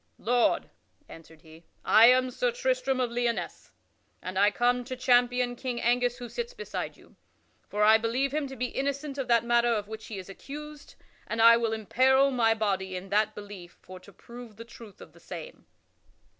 "Lord," 0.17 0.71
answered 1.07 1.41
he, 1.43 1.63
"I 1.85 2.07
am 2.07 2.31
Sir 2.31 2.51
Tristram 2.51 2.99
of 2.99 3.11
Lyonesse, 3.11 3.69
and 4.19 4.39
I 4.39 4.47
am 4.47 4.53
come 4.53 4.83
to 4.85 4.95
champion 4.95 5.55
King 5.55 5.79
Angus 5.79 6.17
who 6.17 6.27
sits 6.27 6.55
beside 6.55 6.97
you. 6.97 7.15
For 7.69 7.83
I 7.83 7.99
believe 7.99 8.33
him 8.33 8.47
to 8.47 8.55
be 8.55 8.69
innocent 8.69 9.19
of 9.19 9.27
that 9.27 9.43
matter 9.45 9.71
of 9.75 9.87
which 9.87 10.07
he 10.07 10.17
is 10.17 10.27
accused, 10.27 10.95
and 11.27 11.39
I 11.39 11.55
will 11.55 11.71
emperil 11.71 12.31
my 12.31 12.55
body 12.55 12.95
in 12.95 13.09
that 13.09 13.35
belief 13.35 13.77
for 13.83 13.99
to 13.99 14.11
prove 14.11 14.55
the 14.55 14.65
truth 14.65 15.01
of 15.01 15.13
the 15.13 15.19
same." 15.19 15.67